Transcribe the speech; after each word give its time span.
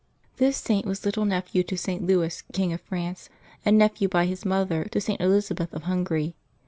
^^His 0.39 0.55
Saint 0.55 0.87
was 0.87 1.05
little 1.05 1.25
nephew 1.25 1.61
to 1.61 1.77
St. 1.77 2.01
Louis, 2.03 2.41
King 2.53 2.73
of 2.73 2.81
KmJ 2.81 2.87
France, 2.87 3.29
and 3.63 3.77
nephew, 3.77 4.07
by 4.07 4.25
his 4.25 4.43
mother, 4.43 4.85
to 4.85 4.99
St. 4.99 5.21
Elizabeth 5.21 5.71
of 5.73 5.83
Hungary. 5.83 6.33